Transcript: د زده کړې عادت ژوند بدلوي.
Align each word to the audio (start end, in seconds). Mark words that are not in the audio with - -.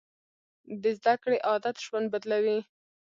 د 0.81 0.83
زده 0.97 1.13
کړې 1.23 1.37
عادت 1.47 1.75
ژوند 1.85 2.07
بدلوي. 2.13 2.59